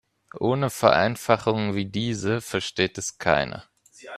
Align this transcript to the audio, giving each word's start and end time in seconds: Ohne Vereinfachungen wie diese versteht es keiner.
Ohne 0.39 0.71
Vereinfachungen 0.71 1.75
wie 1.75 1.85
diese 1.85 2.41
versteht 2.41 2.97
es 2.97 3.19
keiner. 3.19 3.65